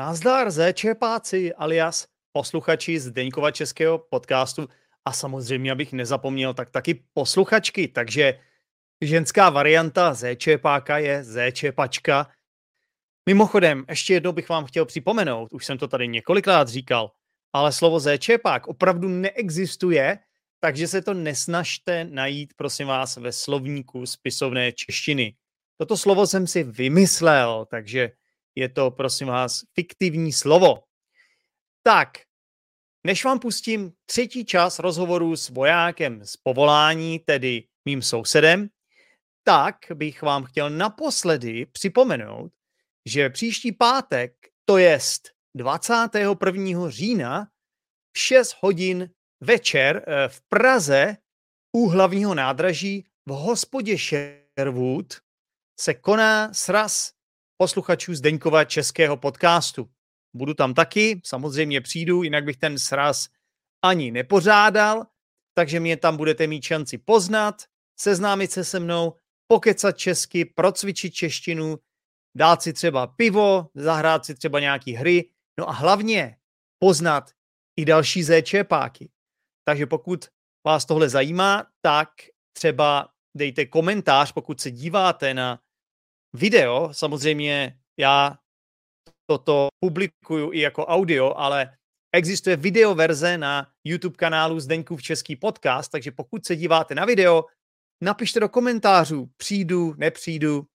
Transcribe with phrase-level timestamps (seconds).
[0.00, 4.68] Nazdar, zéčepáci, alias posluchači z Deňkova českého podcastu
[5.04, 8.40] a samozřejmě, abych nezapomněl, tak taky posluchačky, takže
[9.00, 12.30] ženská varianta zéčepáka je zéčepačka.
[13.28, 17.10] Mimochodem, ještě jednou bych vám chtěl připomenout, už jsem to tady několikrát říkal,
[17.52, 20.18] ale slovo zéčepák opravdu neexistuje,
[20.60, 25.34] takže se to nesnažte najít, prosím vás, ve slovníku spisovné češtiny.
[25.76, 28.10] Toto slovo jsem si vymyslel, takže
[28.54, 30.82] je to, prosím vás, fiktivní slovo.
[31.82, 32.08] Tak,
[33.06, 38.68] než vám pustím třetí čas rozhovoru s vojákem z povolání, tedy mým sousedem,
[39.44, 42.52] tak bych vám chtěl naposledy připomenout,
[43.06, 44.32] že příští pátek,
[44.64, 46.90] to jest 21.
[46.90, 47.48] října,
[48.12, 49.10] v 6 hodin
[49.40, 51.16] večer eh, v Praze
[51.72, 55.14] u hlavního nádraží v hospodě Sherwood
[55.80, 57.12] se koná sraz
[57.60, 59.90] posluchačů Zdeňkova českého podcastu.
[60.36, 63.28] Budu tam taky, samozřejmě přijdu, jinak bych ten sraz
[63.84, 65.06] ani nepořádal,
[65.54, 67.62] takže mě tam budete mít šanci poznat,
[68.00, 71.78] seznámit se se mnou, pokecat česky, procvičit češtinu,
[72.36, 76.36] dát si třeba pivo, zahrát si třeba nějaký hry, no a hlavně
[76.78, 77.30] poznat
[77.76, 79.10] i další zéčepáky.
[79.64, 80.28] Takže pokud
[80.66, 82.08] vás tohle zajímá, tak
[82.56, 85.60] třeba dejte komentář, pokud se díváte na
[86.32, 88.38] video, samozřejmě já
[89.26, 91.76] toto publikuju i jako audio, ale
[92.12, 97.44] existuje video verze na YouTube kanálu Zdeňkův Český podcast, takže pokud se díváte na video,
[98.02, 100.66] napište do komentářů, přijdu, nepřijdu.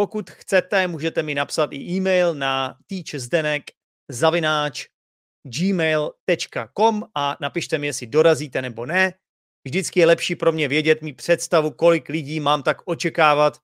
[0.00, 3.62] Pokud chcete, můžete mi napsat i e-mail na teachzdenek
[4.10, 4.86] zavináč
[5.46, 9.14] gmail.com a napište mi, jestli dorazíte nebo ne.
[9.66, 13.58] Vždycky je lepší pro mě vědět mi představu, kolik lidí mám tak očekávat,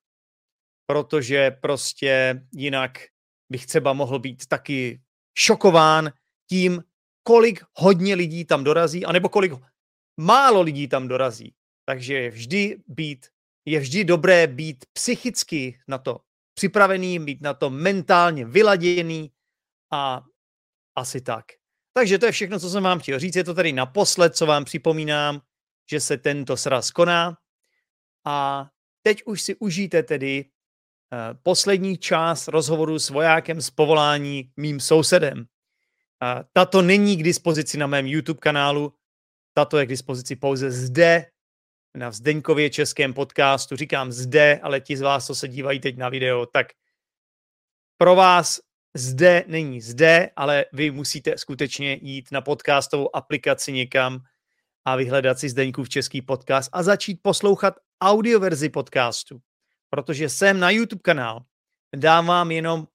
[0.91, 2.99] protože prostě jinak
[3.51, 5.01] bych třeba mohl být taky
[5.39, 6.13] šokován
[6.49, 6.83] tím,
[7.23, 9.53] kolik hodně lidí tam dorazí, anebo kolik
[10.17, 11.55] málo lidí tam dorazí.
[11.85, 13.27] Takže je vždy být,
[13.65, 16.21] je vždy dobré být psychicky na to
[16.55, 19.33] připravený, být na to mentálně vyladěný
[19.93, 20.25] a
[20.97, 21.45] asi tak.
[21.93, 23.37] Takže to je všechno, co jsem vám chtěl říct.
[23.37, 25.41] Je to tady naposled, co vám připomínám,
[25.91, 27.37] že se tento sraz koná.
[28.25, 28.67] A
[29.03, 30.45] teď už si užijte tedy
[31.43, 35.39] poslední část rozhovoru s vojákem z povolání mým sousedem.
[35.39, 38.95] Uh, tato není k dispozici na mém YouTube kanálu,
[39.55, 41.27] tato je k dispozici pouze zde,
[41.95, 43.77] na Zdeňkově českém podcastu.
[43.77, 46.67] Říkám zde, ale ti z vás, co se dívají teď na video, tak
[47.97, 48.61] pro vás
[48.97, 54.21] zde není zde, ale vy musíte skutečně jít na podcastovou aplikaci někam
[54.85, 59.41] a vyhledat si Zdeňkův český podcast a začít poslouchat audioverzi podcastu.
[59.91, 61.45] Protože jsem na YouTube kanál
[61.97, 62.87] dávám jenom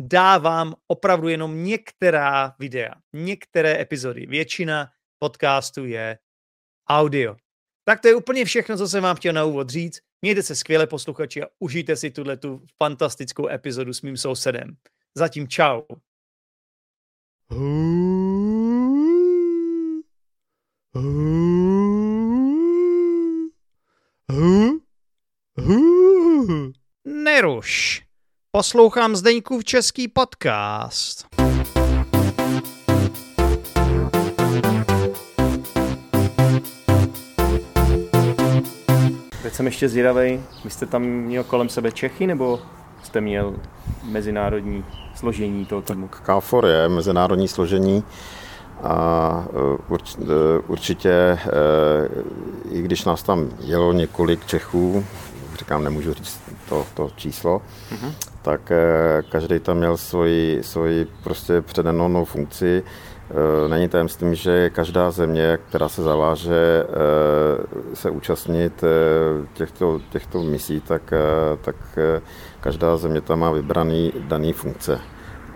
[0.00, 4.26] dávám opravdu jenom některá videa, některé epizody.
[4.26, 6.18] Většina podcastu je
[6.88, 7.36] audio.
[7.84, 10.00] Tak to je úplně všechno, co jsem vám chtěl na úvod říct.
[10.22, 14.76] Mějte se skvěle posluchači a užijte si tuhle tu fantastickou epizodu s mým sousedem.
[15.14, 15.82] Zatím čau.
[27.40, 28.02] Neruš.
[28.52, 31.26] Poslouchám Zdeňkův český podcast.
[39.42, 40.40] Teď jsem ještě zvědavý.
[40.64, 42.60] Vy jste tam měl kolem sebe Čechy, nebo
[43.02, 43.56] jste měl
[44.02, 44.84] mezinárodní
[45.14, 46.08] složení toho týmu?
[46.08, 48.04] Tak KFOR je mezinárodní složení
[48.82, 49.44] a
[49.90, 51.38] e, e, určitě, e,
[52.70, 55.04] i když nás tam jelo několik Čechů,
[55.58, 58.12] říkám, nemůžu říct to, to číslo, mm-hmm.
[58.42, 58.72] tak
[59.28, 62.82] každý tam měl svoji, svoji prostě předenou funkci.
[63.68, 66.84] Není tajemstvím, že každá země, která se zaváže
[67.94, 68.84] se účastnit
[69.54, 71.12] těchto, těchto misí, tak,
[71.62, 71.76] tak
[72.60, 75.00] každá země tam má vybraný daný funkce.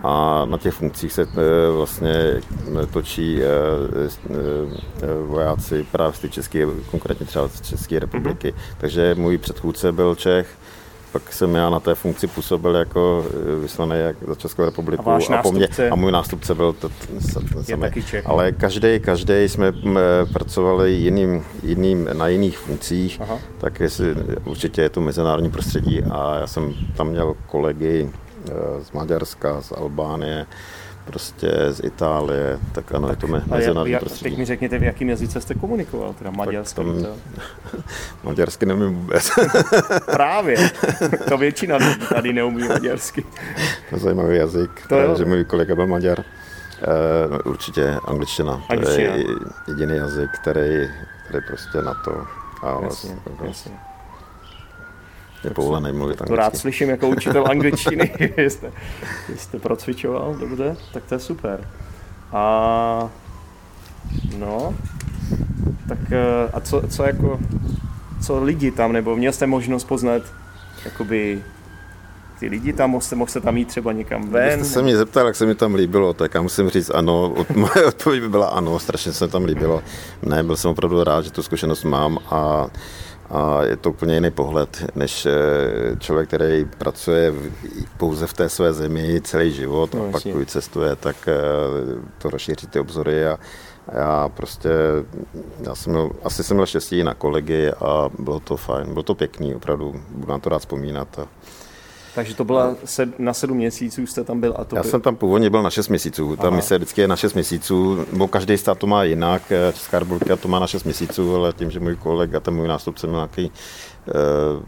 [0.02, 1.26] A na těch funkcích se
[1.72, 2.40] vlastně
[2.92, 3.40] točí
[5.26, 8.48] vojáci právě z té České, konkrétně třeba z České republiky.
[8.52, 8.76] Mm-hmm.
[8.78, 10.48] Takže můj předchůdce byl Čech,
[11.14, 13.24] pak jsem já na té funkci působil jako
[13.60, 16.90] vyslaný jak za Českou republiku a, a, po mě, a můj nástupce byl to,
[17.62, 17.88] samý.
[18.24, 19.72] Ale každý, každý jsme
[20.32, 23.38] pracovali jiným, jiným, na jiných funkcích, Aha.
[23.58, 24.14] tak jestli,
[24.44, 28.10] určitě je to mezinárodní prostředí a já jsem tam měl kolegy
[28.82, 30.46] z Maďarska, z Albánie,
[31.04, 34.30] prostě z Itálie, tak ano, tak, je to mezinárodní prostředí.
[34.30, 36.76] Teď mi řekněte, v jakém jazyce jste komunikoval, teda maďarsky?
[36.76, 37.06] Tam,
[38.24, 39.30] maďarsky nevím vůbec.
[40.12, 40.70] Právě,
[41.28, 41.78] to většina
[42.08, 43.22] tady neumí maďarsky.
[43.90, 46.18] To je zajímavý jazyk, to je, že můj kolega byl Maďar.
[46.18, 49.24] Uh, no, určitě angličtina, to je
[49.68, 50.88] jediný jazyk, který,
[51.28, 52.26] který prostě na to...
[52.62, 53.93] A jasně, vlastně, jasně
[55.44, 56.28] je povolený mluvit anglicky.
[56.28, 58.72] To rád slyším jako učitel angličtiny, jste,
[59.36, 61.68] jste procvičoval, dobře, tak to je super.
[62.32, 63.10] A
[64.38, 64.74] no,
[65.88, 67.40] tak eh, a co, co jako,
[68.26, 70.22] co lidi tam, nebo měl jste možnost poznat,
[70.84, 71.42] jakoby
[72.40, 74.58] ty lidi tam, mohl jste, mohl jste tam jít třeba někam ven?
[74.58, 77.34] Když jste se mě zeptal, jak se mi tam líbilo, tak já musím říct ano,
[77.54, 79.82] moje odpověď by byla ano, strašně se mi tam líbilo.
[80.22, 82.66] Ne, byl jsem opravdu rád, že tu zkušenost mám a
[83.30, 85.32] a je to úplně jiný pohled, než eh,
[85.98, 87.32] člověk, který pracuje
[87.96, 91.34] pouze v té své zemi celý život no, a pak když cestuje, tak eh,
[92.18, 93.38] to rozšíří ty obzory a
[93.92, 94.68] já prostě,
[95.60, 99.14] já jsem měl, asi jsem měl štěstí na kolegy a bylo to fajn, bylo to
[99.14, 101.18] pěkný, opravdu, budu na to rád vzpomínat.
[101.18, 101.28] A
[102.14, 104.88] takže to byla sed, na sedm měsíců jste tam byl a to Já by...
[104.88, 106.36] jsem tam původně byl na šest měsíců.
[106.36, 109.42] Ta mise vždycky je na šest měsíců, bo každý stát to má jinak.
[109.72, 113.06] Česká republika to má na šest měsíců, ale tím, že můj kolega, ten můj nástupce
[113.06, 113.50] měl nějaký,
[114.06, 114.62] uh,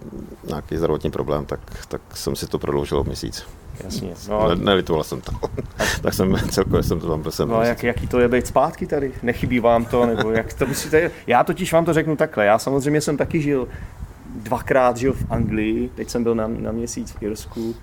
[0.48, 3.46] nějaký zdravotní problém, tak, tak jsem si to prodloužil o měsíc.
[3.84, 4.14] Jasně.
[4.28, 5.32] No, ne, nelitoval jsem to.
[6.02, 8.86] tak jsem celkově jsem to tam byl No a jak, jaký to je být zpátky
[8.86, 9.12] tady?
[9.22, 10.06] Nechybí vám to?
[10.06, 11.10] Nebo jak to musíte...
[11.26, 12.44] Já totiž vám to řeknu takhle.
[12.44, 13.68] Já samozřejmě jsem taky žil
[14.36, 17.74] dvakrát žil v Anglii, teď jsem byl na, na měsíc v Irsku.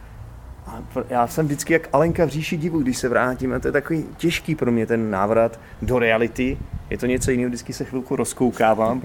[0.67, 3.53] A já jsem vždycky jak Alenka v říši divu, když se vrátím.
[3.53, 6.57] A to je takový těžký pro mě ten návrat do reality.
[6.89, 9.01] Je to něco jiného, vždycky se chvilku rozkoukávám.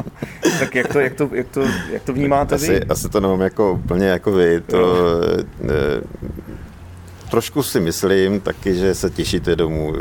[0.58, 1.62] tak jak to, jak to, jak to,
[1.92, 2.84] jak to vnímáte asi, vy?
[2.84, 4.60] Asi to nemám jako úplně jako vy.
[4.60, 4.96] To,
[5.60, 5.74] ne,
[7.30, 9.94] trošku si myslím taky, že se těšíte domů.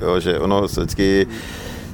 [0.00, 1.26] Jo, že ono se vždycky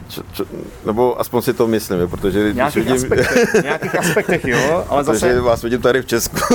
[0.08, 0.44] čo, čo,
[0.86, 2.52] nebo aspoň si to myslím, protože...
[2.54, 5.26] Nějakých, vidím, aspektech, nějakých aspektech, jo, ale zase...
[5.26, 6.36] Protože vás vidím tady v Česku,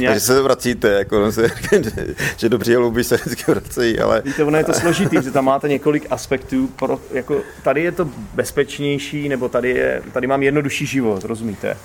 [0.00, 0.14] Nějak...
[0.14, 1.50] takže se vracíte, jako no se,
[2.36, 4.22] že, dobří hlouby se vždycky vracejí, ale...
[4.24, 8.08] Víte, ono je to složitý, že tam máte několik aspektů, pro, jako tady je to
[8.34, 11.76] bezpečnější, nebo tady, je, tady mám jednodušší život, rozumíte?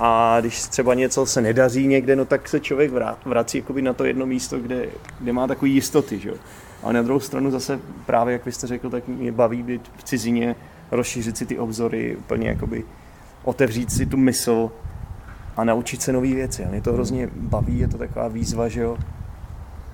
[0.00, 2.90] A když třeba něco se nedaří někde, no tak se člověk
[3.24, 4.86] vrací na to jedno místo, kde,
[5.20, 6.32] kde má takové jistoty, že.
[6.82, 10.04] Ale na druhou stranu zase právě, jak vy jste řekl, tak mě baví být v
[10.04, 10.56] cizině,
[10.90, 12.84] rozšířit si ty obzory, úplně jakoby
[13.44, 14.70] otevřít si tu mysl
[15.56, 16.64] a naučit se nové věci.
[16.64, 18.98] A mě to hrozně baví, je to taková výzva, že jo.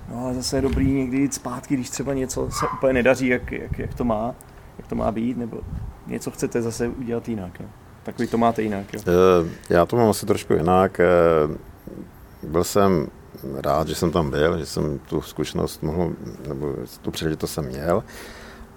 [0.09, 3.51] No ale zase je dobrý někdy jít zpátky, když třeba něco se úplně nedaří, jak,
[3.51, 4.35] jak, jak to má,
[4.77, 5.57] jak to má být, nebo
[6.07, 7.59] něco chcete zase udělat jinak.
[7.59, 7.65] Jo.
[8.05, 8.93] Tak vy to máte jinak.
[8.93, 9.01] Jo.
[9.07, 10.99] Eh, já to mám asi trošku jinak.
[10.99, 11.05] Eh,
[12.43, 13.07] byl jsem
[13.57, 16.11] rád, že jsem tam byl, že jsem tu zkušenost mohl,
[16.47, 18.03] nebo tu příležitost jsem měl,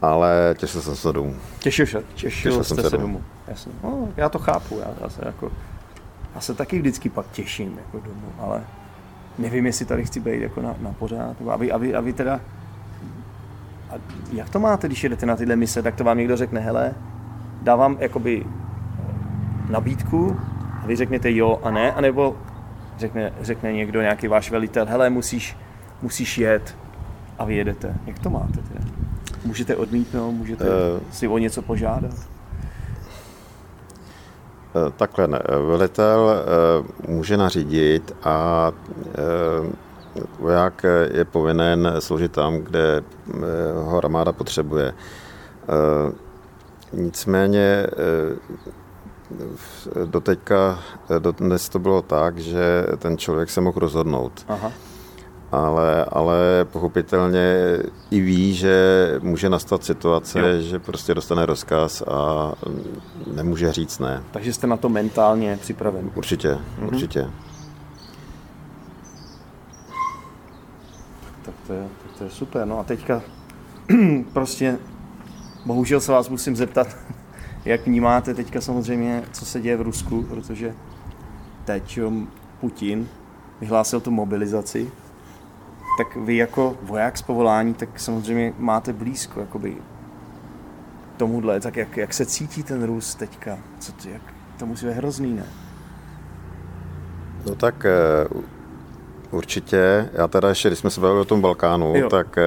[0.03, 1.37] ale těšil jsem se domů.
[1.59, 3.03] Těšil, těšil, těšil jste se domů.
[3.03, 3.25] domů.
[3.49, 3.73] Jasně.
[3.85, 5.53] No, já to chápu, já, já, se jako,
[6.35, 8.65] já se taky vždycky pak těším jako domů, ale
[9.39, 12.13] nevím, jestli tady chci být jako na, na pořád, a vy, a, vy, a vy
[12.13, 12.41] teda,
[13.91, 13.95] a
[14.33, 16.95] jak to máte, když jedete na tyhle mise, tak to vám někdo řekne, hele,
[17.63, 18.45] dávám jakoby
[19.69, 20.41] nabídku
[20.83, 22.37] a vy řeknete jo a ne, anebo
[22.99, 25.57] řekne, řekne někdo, nějaký váš velitel, hele, musíš,
[26.03, 26.77] musíš jet
[27.39, 27.95] a vy jedete.
[28.07, 28.61] Jak to máte?
[28.73, 28.85] Teda?
[29.45, 30.71] Můžete odmítnout, můžete uh,
[31.11, 32.15] si o něco požádat?
[32.15, 32.19] Uh,
[34.97, 35.39] takhle ne.
[35.67, 36.31] Velitel
[37.05, 38.71] uh, může nařídit a
[40.39, 40.83] voják
[41.13, 43.03] je povinen sloužit tam, kde
[43.75, 44.95] ho armáda potřebuje.
[46.93, 47.87] Nicméně
[50.05, 50.79] doteďka,
[51.39, 54.45] dnes to bylo tak, že ten člověk se mohl rozhodnout.
[54.49, 54.73] Aha.
[55.53, 57.79] Ale, ale pochopitelně
[58.11, 60.61] i ví, že může nastat situace, jo.
[60.61, 62.53] že prostě dostane rozkaz a
[63.33, 64.23] nemůže říct ne.
[64.31, 66.11] Takže jste na to mentálně připraven?
[66.15, 66.89] Určitě, mhm.
[66.89, 67.31] určitě.
[71.43, 72.67] Tak to, je, tak to je super.
[72.67, 73.23] No a teďka
[74.33, 74.79] prostě
[75.67, 76.97] bohužel se vás musím zeptat,
[77.65, 80.75] jak vnímáte teďka samozřejmě, co se děje v Rusku, protože
[81.65, 82.01] teď
[82.61, 83.09] Putin
[83.61, 84.91] vyhlásil tu mobilizaci,
[85.99, 89.77] tak vy jako voják z povolání, tak samozřejmě máte blízko jakoby
[91.17, 93.59] tomuhle, tak jak, jak se cítí ten Rus teďka?
[93.79, 94.23] Co to, jak,
[94.59, 95.47] to musí být hrozný, ne?
[97.47, 98.29] No tak eh,
[99.31, 100.09] Určitě.
[100.13, 102.09] Já teda ještě, když jsme se bavili o tom Balkánu, jo.
[102.09, 102.43] tak e,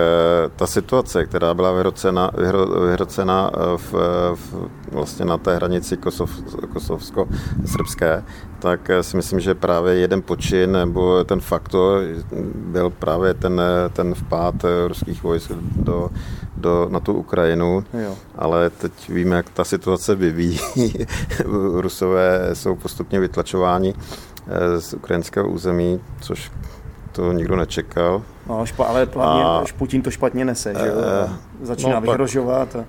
[0.55, 3.93] ta situace, která byla vyhrocena, vyhro, vyhrocena eh, v,
[4.35, 6.31] v, vlastně na té hranici Kosov,
[6.73, 8.23] kosovsko-srbské,
[8.59, 12.01] tak si myslím, že právě jeden počin nebo ten faktor
[12.55, 13.61] byl právě ten,
[13.93, 14.55] ten vpád
[14.87, 16.09] ruských vojsk do,
[16.57, 18.15] do, na tu Ukrajinu, jo.
[18.35, 20.59] ale teď víme, jak ta situace vyvíjí.
[21.73, 23.93] Rusové jsou postupně vytlačováni
[24.77, 26.51] z ukrajinského území, což
[27.11, 28.21] to nikdo nečekal.
[28.47, 30.93] No, špa, ale hlavně a, Putin to špatně nese, že jo?
[30.95, 32.85] E, Začíná no, vyhrožovat a,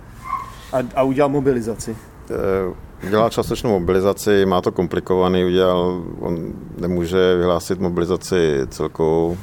[0.79, 1.97] a, a udělal mobilizaci.
[2.31, 9.39] E, udělal částečnou mobilizaci, má to komplikovaný, udělal, on nemůže vyhlásit mobilizaci celkovou,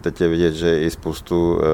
[0.00, 1.66] teď je vidět, že i spoustu eh,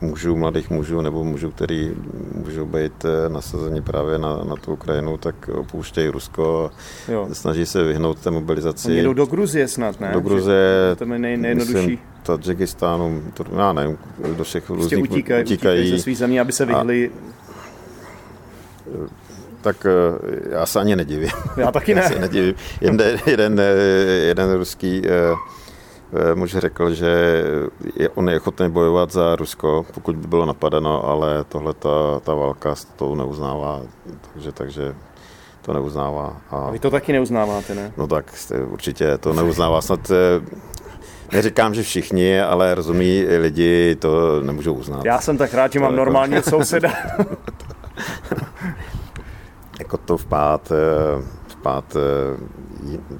[0.00, 1.90] mužů, mladých mužů nebo mužů, kteří
[2.34, 6.70] můžou být eh, nasazeni právě na, na tu Ukrajinu, tak opouštějí Rusko
[7.08, 7.28] a jo.
[7.32, 8.88] snaží se vyhnout té mobilizaci.
[8.88, 10.10] Oni jdou do Gruzie snad, ne?
[10.12, 11.98] Do Gruzie, to je nej, nejjednodušší.
[12.22, 13.98] Tadžikistánu, to, já nevím,
[14.36, 17.10] do všech prostě různých utíkají, utíkají, utíkají ze svých zemí, aby se vyhli
[19.60, 19.86] tak
[20.50, 21.30] já se ani nedivím.
[21.56, 22.00] Já taky ne.
[22.04, 22.54] já se nedivím.
[22.80, 23.60] Jeden, jeden,
[24.26, 25.34] jeden ruský Eh,
[26.34, 27.44] muž řekl, že
[27.96, 32.34] je, on je ochotný bojovat za Rusko, pokud by bylo napadeno, ale tohle ta, ta
[32.34, 33.82] válka to neuznává,
[34.32, 34.94] takže, takže
[35.62, 36.36] to neuznává.
[36.50, 37.92] A, vy to taky neuznáváte, ne?
[37.96, 38.34] No tak
[38.66, 39.80] určitě to neuznává.
[39.80, 40.40] Snad eh,
[41.32, 45.04] neříkám, že všichni, ale rozumí lidi to nemůžou uznat.
[45.04, 46.04] Já jsem tak rád, že mám jako...
[46.04, 46.92] normálního souseda.
[49.78, 51.96] jako to vpád, eh, vpád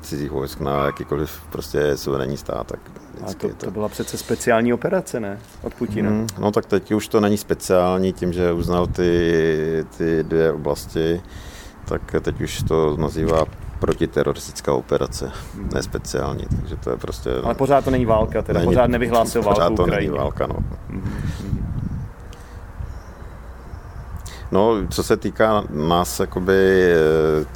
[0.00, 2.66] cizích vojsk na jakýkoliv prostě suverénní stát.
[2.66, 2.80] Tak
[3.23, 5.38] a to, to byla přece speciální operace, ne?
[5.62, 6.11] Od Putina.
[6.11, 11.23] Mm, no tak teď už to není speciální tím, že uznal ty, ty dvě oblasti,
[11.85, 13.44] tak teď už to nazývá
[13.78, 15.70] protiteroristická operace, mm.
[15.75, 17.30] ne speciální, takže to je prostě...
[17.44, 20.11] Ale pořád to není válka, teda není, pořád nevyhlásil válku Pořád to Ukrajině.
[20.11, 20.56] není válka, no.
[20.88, 21.25] Mm.
[24.52, 26.92] No, co se týká nás, jakoby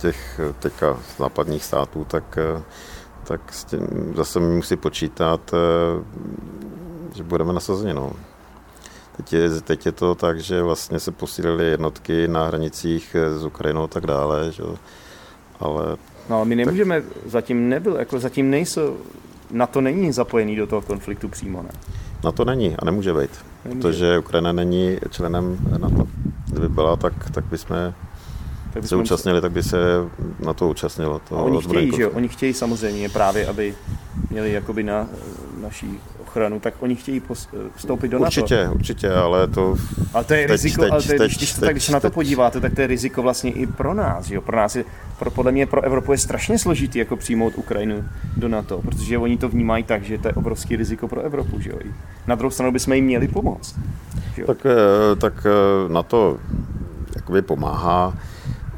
[0.01, 2.39] těch teďka západních států, tak,
[3.25, 5.55] tak s tím zase musí počítat,
[7.15, 7.95] že budeme nasazeni.
[7.95, 8.13] No.
[9.17, 13.83] Teď je, teď je to tak, že vlastně se posílily jednotky na hranicích s Ukrajinou
[13.83, 14.63] a tak dále, že?
[15.61, 15.97] ale...
[16.29, 17.11] No ale my nemůžeme, tak...
[17.27, 18.97] zatím nebyl, jako zatím nejsou,
[19.51, 21.71] na to není zapojený do toho konfliktu přímo, ne?
[22.25, 23.31] Na to není a nemůže být,
[23.65, 23.81] nemůže.
[23.83, 26.07] protože Ukrajina není členem NATO
[26.61, 27.93] kdyby byla, tak, tak bychom
[28.73, 29.77] tak se účastnili, tak by se
[30.45, 31.21] na to účastnilo.
[31.29, 32.11] To oni chtějí, že jo?
[32.11, 33.75] Oni chtějí samozřejmě právě, aby
[34.31, 35.07] měli jakoby na
[35.63, 37.23] naší ochranu, tak oni chtějí
[37.77, 38.75] vstoupit do určitě, NATO.
[38.75, 39.77] Určitě, ale to...
[40.15, 41.93] Ale to je teď, riziko, teď, ale to je, teď, když, teď, tak, když se
[41.93, 44.31] na to podíváte, tak to je riziko vlastně i pro nás.
[44.31, 44.41] Jo?
[44.41, 44.85] Pro nás je,
[45.19, 48.05] pro, podle mě pro Evropu je strašně složitý jako přijmout Ukrajinu
[48.37, 51.61] do NATO, protože oni to vnímají tak, že to je obrovský riziko pro Evropu.
[51.61, 51.77] Že jo?
[52.27, 53.75] Na druhou stranu bychom jim měli pomoct.
[54.47, 56.39] Tak, eh, tak eh, na to
[57.31, 58.15] jakoby pomáhá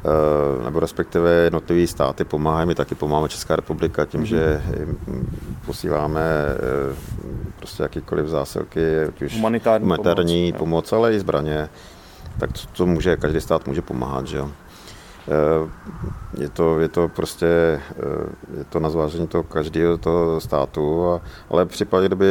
[0.05, 4.63] Eh, nebo respektive jednotlivé státy pomáhají, my taky pomáháme Česká republika tím, že
[5.67, 6.97] posíláme eh,
[7.59, 11.69] prostě jakýkoliv zásilky, ať už humanitární, humanitární pomoc, pomoc ale i zbraně,
[12.39, 14.51] tak to, to může, každý stát může pomáhat, že jo.
[15.29, 15.71] Eh,
[16.43, 17.47] je to, je to prostě
[18.59, 22.27] je to na zvážení toho každého toho státu, a, ale v případě, kdyby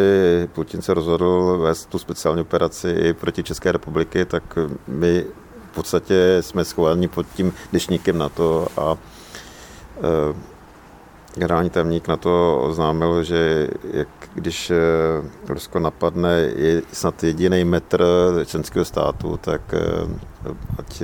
[0.54, 4.44] Putin se rozhodl vést tu speciální operaci i proti České republiky, tak
[4.88, 5.26] my
[5.72, 8.98] v podstatě jsme schovaní pod tím dešníkem na to a
[9.98, 10.34] e,
[11.36, 14.78] generální tajemník na to oznámil, že jak, když e,
[15.48, 18.06] Rusko napadne je snad jediný metr
[18.46, 19.80] členského státu, tak e,
[20.80, 21.04] ať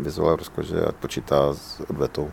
[0.00, 2.30] vyzval Rusko, že ať počítá s odvetou.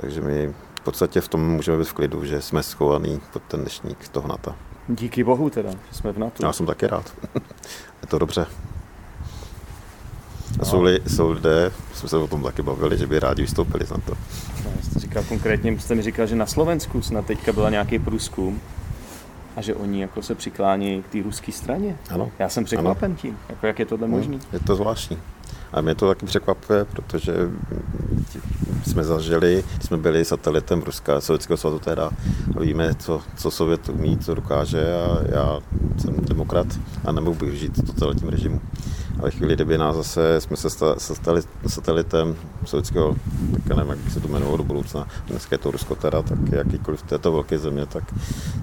[0.00, 3.60] Takže my v podstatě v tom můžeme být v klidu, že jsme schovaní pod ten
[3.60, 4.54] dnešník toho NATO.
[4.88, 6.46] Díky bohu teda, že jsme v NATO.
[6.46, 7.12] Já jsem taky rád.
[8.02, 8.46] je to dobře.
[10.60, 13.84] A jsou, li, jsou lidé, jsme se o tom taky bavili, že by rádi vystoupili
[13.90, 14.14] na to.
[14.64, 18.60] No, jste říkal konkrétně, jste mi říkal, že na Slovensku snad teďka byla nějaký průzkum
[19.56, 21.96] a že oni jako se přiklání k té ruské straně.
[22.10, 22.30] Ano.
[22.38, 23.20] Já jsem překvapen ano.
[23.22, 24.38] tím, jako jak je tohle no, možné.
[24.52, 25.18] Je to zvláštní.
[25.72, 27.32] A mě to taky překvapuje, protože
[28.86, 32.10] jsme zažili, jsme byli satelitem Ruska, Sovětského svazu teda,
[32.56, 35.60] a víme, co, co Sovět umí, co dokáže a já
[35.98, 36.66] jsem demokrat
[37.04, 38.60] a nemohu bych žít v totalitním režimu.
[39.18, 43.16] A ve chvíli, kdyby nás zase jsme se stali satelitem sovětského,
[43.52, 46.38] tak nevím, jak by se to jmenovalo do budoucna, dneska je to Rusko teda, tak
[46.52, 48.04] jakýkoliv v této velké země, tak,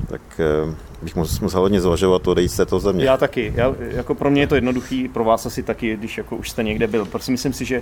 [0.08, 3.06] tak eh, bych musel hodně zvažovat odejít z této země.
[3.06, 3.54] Já taky.
[3.56, 6.64] Já, jako pro mě je to jednoduchý, pro vás asi taky, když jako už jste
[6.64, 7.06] někde byl.
[7.06, 7.82] Prostě myslím si, že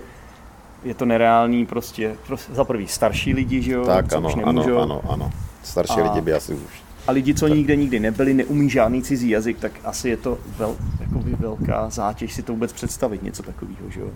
[0.83, 3.85] je to nereálný prostě, prostě za prvý starší lidi, že jo?
[3.85, 5.31] Tak ano, ano, ano, ano.
[5.63, 9.29] Starší a, lidi by asi už a lidi, co nikde nikdy nebyli, neumí žádný cizí
[9.29, 13.89] jazyk, tak asi je to vel, jakoby velká zátěž si to vůbec představit, něco takového,
[13.89, 14.09] že jo.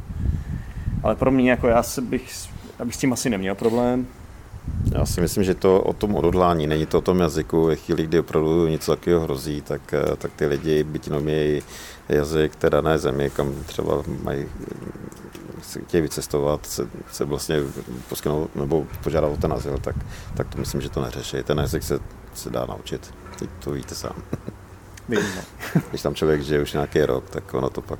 [1.03, 2.29] Ale pro mě, jako já bych,
[2.79, 4.07] já bych s tím asi neměl problém.
[4.95, 7.65] Já si myslím, že to o tom odhodlání, není to o tom jazyku.
[7.65, 11.61] Ve chvíli, kdy opravdu něco takového hrozí, tak, eh, tak ty lidi, byť nemějí
[12.09, 14.45] jazyk té dané zemi, kam třeba mají
[15.85, 17.57] chtějí vycestovat, se, se vlastně
[18.09, 19.95] poskynout nebo požádat o ten azyl, tak,
[20.35, 21.43] tak to myslím, že to neřeší.
[21.43, 21.99] Ten jazyk se,
[22.37, 23.13] se dá naučit.
[23.39, 24.15] Teď to víte sám.
[25.09, 25.81] Vidím, no.
[25.89, 27.99] Když tam člověk žije už nějaký rok, tak ono to pak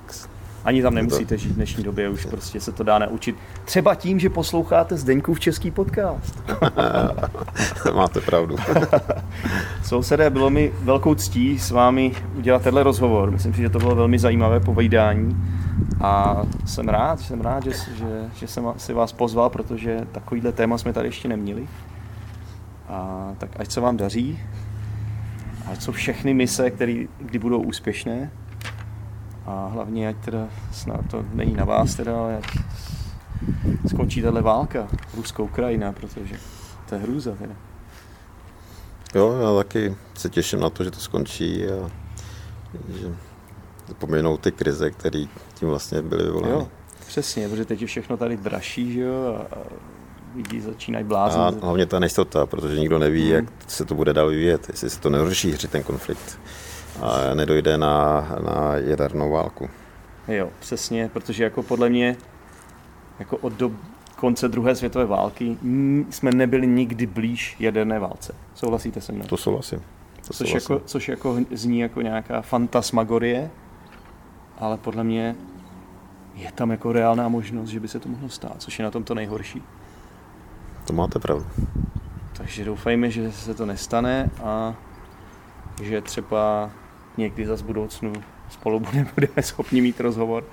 [0.66, 3.36] ani tam nemusíte žít v dnešní době, už prostě se to dá naučit.
[3.66, 6.44] Třeba tím, že posloucháte Zdeňkův český podcast.
[7.96, 8.56] Máte pravdu.
[9.84, 13.32] Sousedé, bylo mi velkou ctí s vámi udělat tenhle rozhovor.
[13.32, 15.38] Myslím si, že to bylo velmi zajímavé povídání.
[16.02, 20.78] A jsem rád, jsem rád, že, že, že jsem si vás pozval, protože takovýhle téma
[20.78, 21.68] jsme tady ještě neměli.
[22.94, 24.40] A tak ať se vám daří.
[25.72, 28.32] Ať jsou všechny mise, které kdy budou úspěšné.
[29.46, 32.46] A hlavně, ať teda snad to není na vás teda, ale ať
[33.88, 36.40] skončí tahle válka, ruskou Ukrajina, protože
[36.90, 37.54] to je hrůza teda.
[39.16, 41.90] Jo, já taky se těším na to, že to skončí a
[43.00, 43.16] že
[43.88, 46.54] zapomenou ty krize, které tím vlastně byly vyvolány.
[46.54, 46.68] Jo,
[47.08, 49.58] přesně, protože teď je všechno tady dražší, že jo, a,
[50.36, 51.40] lidi začínají blázit.
[51.40, 53.34] A hlavně ta nejistota, protože nikdo neví, hmm.
[53.34, 56.40] jak se to bude dál vyvíjet, jestli se to nerozšíří, ten konflikt
[57.02, 59.70] a nedojde na, na jadernou válku.
[60.28, 62.18] Jo, přesně, protože jako podle mě
[63.20, 63.72] jako od do
[64.16, 65.58] konce druhé světové války
[66.10, 68.36] jsme nebyli nikdy blíž jaderné válce.
[68.56, 69.26] Souhlasíte se mnou?
[69.26, 69.80] To souhlasím.
[69.80, 70.74] To což, souhlasím.
[70.74, 73.52] Jako, což jako zní jako nějaká fantasmagorie,
[74.58, 75.36] ale podle mě
[76.36, 79.04] je tam jako reálná možnost, že by se to mohlo stát, což je na tom
[79.04, 79.64] to nejhorší.
[80.86, 81.46] To máte pravdu.
[82.38, 84.76] Takže doufejme, že se to nestane a
[85.82, 86.72] že třeba
[87.18, 88.14] někdy za budoucnu
[88.50, 88.80] spolu
[89.16, 90.44] budeme, schopni mít rozhovor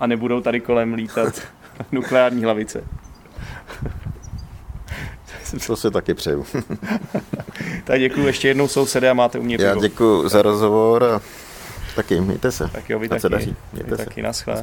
[0.00, 1.42] a nebudou tady kolem lítat
[1.92, 2.84] nukleární hlavice.
[5.66, 6.46] To si taky přeju.
[7.84, 11.20] tak děkuji ještě jednou sousede a máte u mě Já děkuji za rozhovor a
[11.96, 12.68] taky mějte se.
[12.68, 13.20] Tak jo, vy taky.
[13.20, 13.56] Se daří.
[13.72, 14.04] Mějte vy se.
[14.04, 14.62] taky, naschle.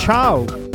[0.00, 0.69] Tchau!